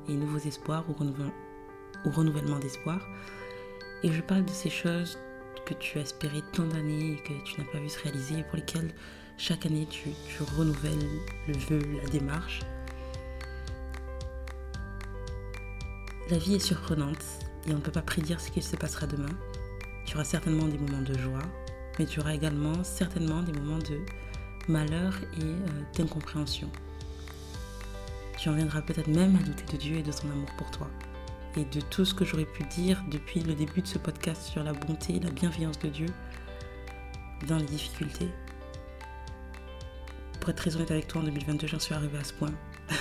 et 0.08 0.14
nouveaux 0.14 0.38
espoirs 0.38 0.84
ou, 0.88 2.10
renouvellement 2.10 2.58
d'espoir. 2.58 3.00
Et 4.02 4.12
je 4.12 4.22
parle 4.22 4.44
de 4.44 4.50
ces 4.50 4.70
choses 4.70 5.18
que 5.64 5.74
tu 5.74 5.98
as 5.98 6.02
espérées 6.02 6.42
tant 6.52 6.66
d'années 6.66 7.12
et 7.12 7.16
que 7.16 7.32
tu 7.44 7.60
n'as 7.60 7.66
pas 7.66 7.80
vu 7.80 7.88
se 7.88 8.00
réaliser 8.00 8.38
et 8.38 8.44
pour 8.44 8.56
lesquelles 8.56 8.94
chaque 9.38 9.66
année 9.66 9.86
tu, 9.90 10.10
renouvelles 10.56 11.08
le 11.46 11.54
vœu, 11.54 11.80
la 12.02 12.08
démarche. 12.08 12.60
La 16.30 16.38
vie 16.38 16.54
est 16.54 16.60
surprenante 16.60 17.22
et 17.66 17.72
on 17.72 17.76
ne 17.76 17.80
peut 17.80 17.92
pas 17.92 18.02
prédire 18.02 18.40
ce 18.40 18.50
qu'il 18.50 18.62
se 18.62 18.76
passera 18.76 19.06
demain. 19.06 19.34
Tu 20.06 20.14
auras 20.14 20.24
certainement 20.24 20.66
des 20.66 20.78
moments 20.78 21.02
de 21.02 21.16
joie, 21.18 21.42
mais 21.98 22.06
tu 22.06 22.20
auras 22.20 22.34
également 22.34 22.82
certainement 22.82 23.42
des 23.42 23.52
moments 23.52 23.78
de 23.78 24.00
malheur 24.68 25.14
et 25.38 25.44
euh, 25.44 25.56
d'incompréhension. 25.96 26.70
Tu 28.38 28.48
en 28.48 28.54
viendras 28.54 28.82
peut-être 28.82 29.08
même 29.08 29.36
à 29.36 29.42
douter 29.42 29.64
de 29.72 29.76
Dieu 29.76 29.96
et 29.96 30.02
de 30.02 30.12
son 30.12 30.30
amour 30.30 30.48
pour 30.56 30.70
toi. 30.70 30.88
Et 31.56 31.64
de 31.64 31.80
tout 31.80 32.04
ce 32.04 32.14
que 32.14 32.24
j'aurais 32.24 32.44
pu 32.44 32.64
dire 32.64 33.02
depuis 33.10 33.40
le 33.40 33.54
début 33.54 33.80
de 33.80 33.86
ce 33.86 33.98
podcast 33.98 34.42
sur 34.42 34.62
la 34.62 34.72
bonté 34.72 35.16
et 35.16 35.20
la 35.20 35.30
bienveillance 35.30 35.78
de 35.78 35.88
Dieu 35.88 36.08
dans 37.46 37.56
les 37.56 37.64
difficultés. 37.64 38.28
Pour 40.46 40.52
être 40.52 40.58
très 40.58 40.76
honnête 40.76 40.92
avec 40.92 41.08
toi, 41.08 41.22
en 41.22 41.24
2022, 41.24 41.66
j'en 41.66 41.80
suis 41.80 41.92
arrivée 41.92 42.18
à 42.18 42.22
ce 42.22 42.32
point 42.32 42.52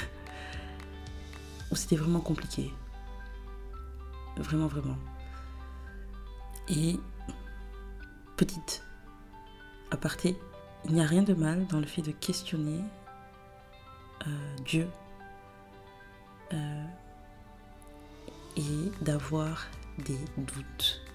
où 1.71 1.75
c'était 1.75 1.95
vraiment 1.95 2.19
compliqué. 2.19 2.73
Vraiment, 4.37 4.65
vraiment. 4.65 4.97
Et 6.69 6.99
petite 8.35 8.83
aparté, 9.91 10.35
il 10.85 10.95
n'y 10.95 11.01
a 11.01 11.05
rien 11.05 11.21
de 11.21 11.35
mal 11.35 11.67
dans 11.67 11.79
le 11.79 11.85
fait 11.85 12.01
de 12.01 12.09
questionner 12.09 12.81
euh, 14.25 14.55
Dieu 14.65 14.87
euh, 16.51 16.85
et 18.57 18.91
d'avoir 19.01 19.67
des 19.99 20.17
doutes. 20.35 21.05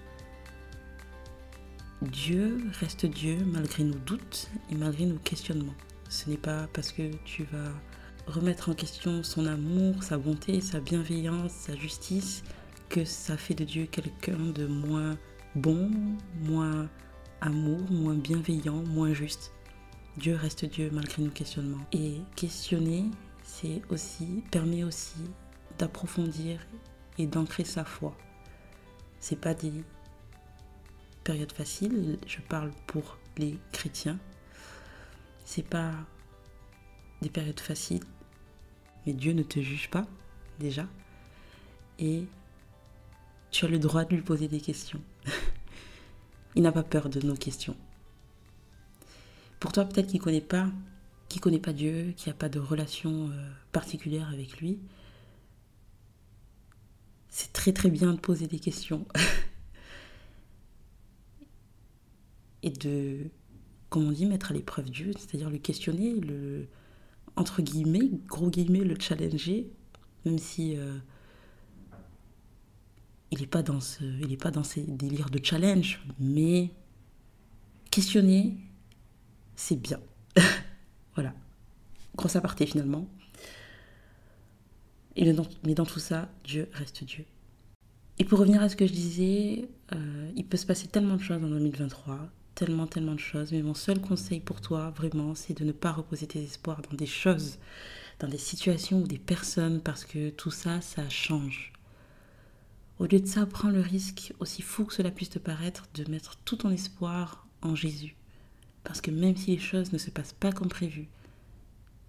Dieu 2.01 2.71
reste 2.79 3.05
Dieu 3.05 3.43
malgré 3.43 3.83
nos 3.83 3.99
doutes 3.99 4.49
et 4.69 4.75
malgré 4.75 5.05
nos 5.05 5.19
questionnements. 5.19 5.75
Ce 6.11 6.29
n'est 6.29 6.37
pas 6.37 6.67
parce 6.73 6.91
que 6.91 7.03
tu 7.23 7.45
vas 7.45 7.71
remettre 8.27 8.67
en 8.69 8.73
question 8.73 9.23
son 9.23 9.45
amour, 9.45 10.03
sa 10.03 10.17
bonté, 10.17 10.59
sa 10.59 10.81
bienveillance, 10.81 11.53
sa 11.53 11.73
justice, 11.77 12.43
que 12.89 13.05
ça 13.05 13.37
fait 13.37 13.53
de 13.53 13.63
Dieu 13.63 13.85
quelqu'un 13.85 14.37
de 14.53 14.67
moins 14.67 15.17
bon, 15.55 15.89
moins 16.41 16.89
amour, 17.39 17.79
moins 17.89 18.15
bienveillant, 18.15 18.83
moins 18.83 19.13
juste. 19.13 19.53
Dieu 20.17 20.35
reste 20.35 20.65
Dieu 20.65 20.89
malgré 20.91 21.23
nos 21.23 21.31
questionnements. 21.31 21.85
Et 21.93 22.17
questionner, 22.35 23.05
c'est 23.41 23.81
aussi, 23.89 24.43
permet 24.51 24.83
aussi 24.83 25.21
d'approfondir 25.77 26.59
et 27.19 27.25
d'ancrer 27.25 27.63
sa 27.63 27.85
foi. 27.85 28.17
C'est 29.21 29.39
pas 29.39 29.53
des 29.53 29.71
périodes 31.23 31.53
faciles, 31.53 32.19
je 32.27 32.41
parle 32.41 32.71
pour 32.85 33.17
les 33.37 33.57
chrétiens. 33.71 34.19
C'est 35.53 35.67
pas 35.67 35.91
des 37.21 37.29
périodes 37.29 37.59
faciles, 37.59 38.05
mais 39.05 39.11
Dieu 39.11 39.33
ne 39.33 39.43
te 39.43 39.59
juge 39.59 39.89
pas 39.89 40.07
déjà. 40.59 40.87
Et 41.99 42.23
tu 43.49 43.65
as 43.65 43.67
le 43.67 43.77
droit 43.77 44.05
de 44.05 44.15
lui 44.15 44.21
poser 44.21 44.47
des 44.47 44.61
questions. 44.61 45.01
Il 46.55 46.63
n'a 46.63 46.71
pas 46.71 46.83
peur 46.83 47.09
de 47.09 47.19
nos 47.19 47.35
questions. 47.35 47.75
Pour 49.59 49.73
toi, 49.73 49.83
peut-être 49.83 50.07
qu'il 50.07 50.21
ne 50.21 50.23
connaît 50.23 50.39
pas 50.39 50.69
qui 51.27 51.39
connaît 51.39 51.59
pas 51.59 51.73
Dieu, 51.73 52.13
qui 52.15 52.29
n'a 52.29 52.33
pas 52.33 52.47
de 52.47 52.59
relation 52.59 53.29
euh, 53.31 53.51
particulière 53.73 54.29
avec 54.29 54.61
lui, 54.61 54.79
c'est 57.27 57.51
très 57.51 57.73
très 57.73 57.89
bien 57.89 58.13
de 58.13 58.19
poser 58.19 58.47
des 58.47 58.59
questions 58.59 59.05
et 62.63 62.69
de, 62.69 63.29
comme 63.91 64.07
on 64.07 64.11
dit, 64.11 64.25
mettre 64.25 64.51
à 64.51 64.53
l'épreuve 64.53 64.89
Dieu, 64.89 65.11
c'est-à-dire 65.17 65.49
le 65.49 65.57
questionner, 65.57 66.13
le 66.13 66.65
entre 67.35 67.61
guillemets, 67.61 68.09
gros 68.27 68.49
guillemets, 68.49 68.85
le 68.85 68.95
challenger, 68.97 69.69
même 70.25 70.39
si 70.39 70.77
euh, 70.77 70.97
il 73.31 73.41
n'est 73.41 73.47
pas 73.47 73.63
dans 73.63 73.81
ce, 73.81 74.03
est 74.31 74.41
pas 74.41 74.49
dans 74.49 74.63
ces 74.63 74.83
délires 74.83 75.29
de 75.29 75.43
challenge, 75.43 76.01
mais 76.19 76.71
questionner, 77.89 78.55
c'est 79.57 79.79
bien. 79.79 79.99
voilà. 81.15 81.33
Grosse 82.15 82.37
aparté 82.37 82.65
finalement. 82.65 83.07
Mais 85.17 85.75
dans 85.75 85.85
tout 85.85 85.99
ça, 85.99 86.29
Dieu 86.45 86.69
reste 86.71 87.03
Dieu. 87.03 87.25
Et 88.19 88.23
pour 88.23 88.39
revenir 88.39 88.61
à 88.61 88.69
ce 88.69 88.77
que 88.77 88.87
je 88.87 88.93
disais, 88.93 89.67
euh, 89.93 90.31
il 90.37 90.45
peut 90.45 90.55
se 90.55 90.65
passer 90.65 90.87
tellement 90.87 91.17
de 91.17 91.21
choses 91.21 91.43
en 91.43 91.49
2023, 91.49 92.29
tellement, 92.55 92.87
tellement 92.87 93.15
de 93.15 93.19
choses. 93.19 93.51
Mais 93.51 93.61
mon 93.61 93.73
seul 93.73 93.99
conseil 93.99 94.39
pour 94.39 94.61
toi, 94.61 94.91
vraiment, 94.91 95.35
c'est 95.35 95.57
de 95.57 95.63
ne 95.63 95.71
pas 95.71 95.91
reposer 95.91 96.27
tes 96.27 96.43
espoirs 96.43 96.81
dans 96.81 96.95
des 96.95 97.05
choses, 97.05 97.57
dans 98.19 98.27
des 98.27 98.37
situations 98.37 99.01
ou 99.01 99.07
des 99.07 99.19
personnes, 99.19 99.81
parce 99.81 100.05
que 100.05 100.29
tout 100.29 100.51
ça, 100.51 100.81
ça 100.81 101.07
change. 101.09 101.73
Au 102.99 103.05
lieu 103.05 103.19
de 103.19 103.25
ça, 103.25 103.45
prends 103.45 103.69
le 103.69 103.81
risque, 103.81 104.33
aussi 104.39 104.61
fou 104.61 104.85
que 104.85 104.93
cela 104.93 105.11
puisse 105.11 105.31
te 105.31 105.39
paraître, 105.39 105.87
de 105.95 106.09
mettre 106.09 106.37
tout 106.45 106.57
ton 106.57 106.69
espoir 106.69 107.47
en 107.61 107.75
Jésus. 107.75 108.15
Parce 108.83 109.01
que 109.01 109.11
même 109.11 109.35
si 109.35 109.51
les 109.51 109.59
choses 109.59 109.91
ne 109.91 109.97
se 109.97 110.11
passent 110.11 110.33
pas 110.33 110.51
comme 110.51 110.69
prévu, 110.69 111.07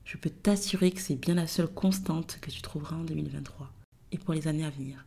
je 0.05 0.17
peux 0.17 0.31
t'assurer 0.31 0.91
que 0.91 1.01
c'est 1.01 1.17
bien 1.17 1.35
la 1.35 1.47
seule 1.47 1.69
constante 1.69 2.39
que 2.41 2.51
tu 2.51 2.61
trouveras 2.61 2.97
en 2.97 3.05
2023 3.05 3.73
et 4.11 4.19
pour 4.19 4.35
les 4.35 4.49
années 4.49 4.65
à 4.65 4.71
venir. 4.71 5.07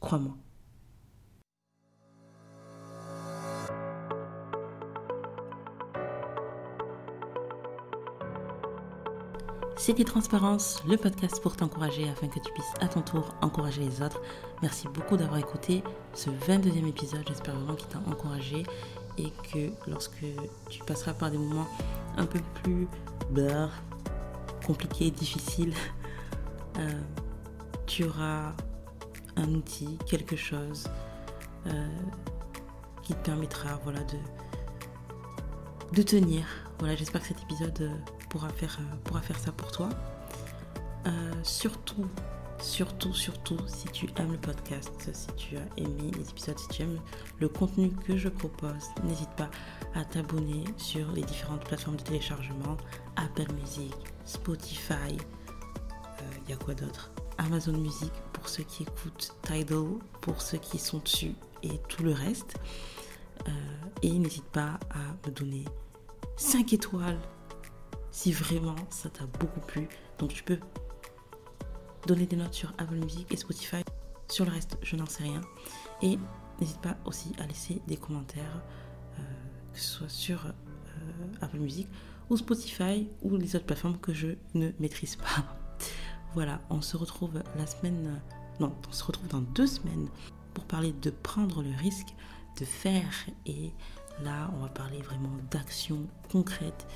Crois-moi. 0.00 0.36
C'était 9.78 10.02
Transparence, 10.02 10.82
le 10.88 10.96
podcast 10.96 11.40
pour 11.40 11.54
t'encourager 11.56 12.08
afin 12.08 12.26
que 12.26 12.40
tu 12.40 12.52
puisses 12.52 12.74
à 12.80 12.88
ton 12.88 13.00
tour 13.00 13.32
encourager 13.40 13.80
les 13.80 14.02
autres. 14.02 14.20
Merci 14.60 14.88
beaucoup 14.88 15.16
d'avoir 15.16 15.38
écouté 15.38 15.84
ce 16.14 16.30
22e 16.30 16.88
épisode. 16.88 17.22
J'espère 17.28 17.54
vraiment 17.54 17.76
qu'il 17.76 17.86
t'a 17.86 17.98
encouragé 18.10 18.64
et 19.18 19.30
que 19.52 19.70
lorsque 19.88 20.24
tu 20.68 20.82
passeras 20.82 21.14
par 21.14 21.30
des 21.30 21.38
moments 21.38 21.68
un 22.16 22.26
peu 22.26 22.40
plus 22.62 22.88
bah, 23.30 23.70
compliqués, 24.66 25.12
difficiles, 25.12 25.74
euh, 26.78 27.00
tu 27.86 28.04
auras 28.04 28.52
un 29.36 29.54
outil, 29.54 29.96
quelque 30.06 30.34
chose 30.36 30.88
euh, 31.68 31.88
qui 33.04 33.14
te 33.14 33.24
permettra 33.24 33.80
de 35.92 36.02
tenir. 36.02 36.44
Voilà, 36.80 36.96
j'espère 36.96 37.20
que 37.22 37.28
cet 37.28 37.42
épisode 37.42 37.80
euh, 37.80 38.17
pourra 38.28 38.48
faire, 38.50 38.78
euh, 38.80 38.96
pourra 39.04 39.20
faire 39.20 39.38
ça 39.38 39.52
pour 39.52 39.70
toi. 39.72 39.88
Euh, 41.06 41.10
surtout, 41.42 42.06
surtout, 42.60 43.14
surtout, 43.14 43.58
si 43.66 43.88
tu 43.88 44.08
aimes 44.16 44.32
le 44.32 44.38
podcast, 44.38 45.10
si 45.12 45.26
tu 45.36 45.56
as 45.56 45.66
aimé 45.76 46.10
les 46.16 46.28
épisodes, 46.28 46.58
si 46.58 46.68
tu 46.68 46.82
aimes 46.82 47.00
le 47.40 47.48
contenu 47.48 47.90
que 47.90 48.16
je 48.16 48.28
propose, 48.28 48.84
n'hésite 49.04 49.30
pas 49.30 49.50
à 49.94 50.04
t'abonner 50.04 50.64
sur 50.76 51.10
les 51.12 51.22
différentes 51.22 51.64
plateformes 51.64 51.96
de 51.96 52.02
téléchargement, 52.02 52.76
Apple 53.16 53.52
Music, 53.54 53.94
Spotify, 54.24 55.16
il 56.44 56.50
y 56.50 56.52
a 56.52 56.56
quoi 56.56 56.74
d'autre? 56.74 57.10
Amazon 57.38 57.72
Music 57.72 58.12
pour 58.32 58.48
ceux 58.48 58.64
qui 58.64 58.82
écoutent 58.82 59.36
Tidal, 59.42 59.98
pour 60.20 60.42
ceux 60.42 60.58
qui 60.58 60.78
sont 60.78 60.98
dessus 60.98 61.34
et 61.62 61.78
tout 61.88 62.02
le 62.02 62.12
reste. 62.12 62.54
et 64.02 64.18
n'hésite 64.18 64.44
pas 64.46 64.78
à 64.90 65.26
me 65.26 65.32
donner 65.32 65.64
5 66.36 66.72
étoiles 66.72 67.18
si 68.10 68.32
vraiment 68.32 68.76
ça 68.90 69.08
t'a 69.08 69.26
beaucoup 69.26 69.60
plu. 69.60 69.88
Donc 70.18 70.32
tu 70.32 70.42
peux 70.42 70.58
donner 72.06 72.26
des 72.26 72.36
notes 72.36 72.54
sur 72.54 72.72
Apple 72.78 72.96
Music 72.96 73.26
et 73.32 73.36
Spotify. 73.36 73.82
Sur 74.28 74.44
le 74.44 74.50
reste, 74.50 74.78
je 74.82 74.96
n'en 74.96 75.06
sais 75.06 75.22
rien. 75.22 75.40
Et 76.02 76.18
n'hésite 76.60 76.80
pas 76.80 76.96
aussi 77.04 77.32
à 77.38 77.46
laisser 77.46 77.80
des 77.86 77.96
commentaires, 77.96 78.62
euh, 79.18 79.22
que 79.72 79.80
ce 79.80 79.98
soit 79.98 80.08
sur 80.08 80.46
euh, 80.46 80.50
Apple 81.40 81.58
Music 81.58 81.88
ou 82.30 82.36
Spotify 82.36 83.08
ou 83.22 83.36
les 83.36 83.56
autres 83.56 83.66
plateformes 83.66 83.98
que 83.98 84.12
je 84.12 84.28
ne 84.54 84.70
maîtrise 84.78 85.16
pas. 85.16 85.58
voilà, 86.34 86.60
on 86.70 86.80
se 86.80 86.96
retrouve 86.96 87.42
la 87.56 87.66
semaine... 87.66 88.20
Non, 88.60 88.74
on 88.88 88.92
se 88.92 89.04
retrouve 89.04 89.28
dans 89.28 89.40
deux 89.40 89.68
semaines 89.68 90.08
pour 90.52 90.64
parler 90.64 90.92
de 90.92 91.10
prendre 91.10 91.62
le 91.62 91.70
risque 91.76 92.14
de 92.58 92.64
faire. 92.64 93.12
Et 93.46 93.72
là, 94.22 94.50
on 94.56 94.62
va 94.62 94.68
parler 94.68 95.00
vraiment 95.00 95.36
d'actions 95.50 96.06
concrètes 96.30 96.86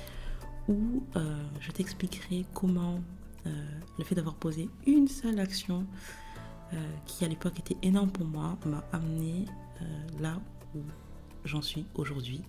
où 0.67 1.03
euh, 1.15 1.43
je 1.59 1.71
t'expliquerai 1.71 2.45
comment 2.53 2.99
euh, 3.45 3.49
le 3.97 4.03
fait 4.03 4.15
d'avoir 4.15 4.35
posé 4.35 4.69
une 4.85 5.07
seule 5.07 5.39
action 5.39 5.85
euh, 6.73 6.77
qui 7.05 7.25
à 7.25 7.27
l'époque 7.27 7.59
était 7.59 7.77
énorme 7.81 8.11
pour 8.11 8.25
moi 8.25 8.57
m'a 8.65 8.83
amené 8.91 9.45
là 10.21 10.39
où 10.73 10.79
j'en 11.43 11.61
suis 11.61 11.85
aujourd'hui. 11.95 12.41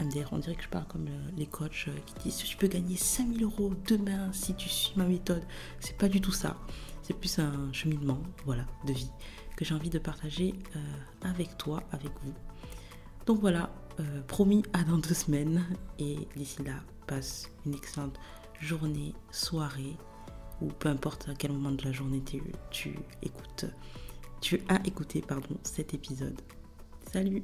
MDR, 0.00 0.32
on 0.32 0.38
dirait 0.38 0.56
que 0.56 0.62
je 0.64 0.68
parle 0.68 0.86
comme 0.88 1.06
les 1.36 1.46
coachs 1.46 1.88
qui 2.04 2.14
disent 2.24 2.38
tu 2.38 2.56
peux 2.56 2.66
gagner 2.66 2.96
5000 2.96 3.44
euros 3.44 3.72
demain 3.86 4.32
si 4.32 4.54
tu 4.54 4.68
suis 4.68 4.92
ma 4.96 5.04
méthode. 5.04 5.44
C'est 5.78 5.96
pas 5.96 6.08
du 6.08 6.20
tout 6.20 6.32
ça. 6.32 6.56
C'est 7.02 7.14
plus 7.14 7.38
un 7.38 7.72
cheminement 7.72 8.18
voilà, 8.44 8.64
de 8.86 8.92
vie 8.92 9.10
que 9.56 9.64
j'ai 9.64 9.74
envie 9.74 9.90
de 9.90 10.00
partager 10.00 10.54
avec 11.22 11.56
toi, 11.58 11.80
avec 11.92 12.10
vous. 12.24 12.34
Donc 13.26 13.38
voilà, 13.40 13.70
promis 14.26 14.62
à 14.72 14.84
dans 14.84 14.98
deux 14.98 15.14
semaines. 15.14 15.64
Et 15.98 16.16
d'ici 16.36 16.62
là, 16.62 16.74
passe 17.06 17.50
une 17.66 17.74
excellente 17.74 18.18
journée, 18.60 19.14
soirée, 19.30 19.96
ou 20.60 20.66
peu 20.66 20.88
importe 20.88 21.28
à 21.28 21.34
quel 21.34 21.52
moment 21.52 21.72
de 21.72 21.84
la 21.84 21.92
journée 21.92 22.22
tu, 22.24 22.42
tu 22.70 22.98
écoutes, 23.22 23.66
tu 24.40 24.60
as 24.68 24.84
écouté 24.86 25.20
pardon, 25.20 25.56
cet 25.62 25.94
épisode. 25.94 26.40
Salut 27.12 27.42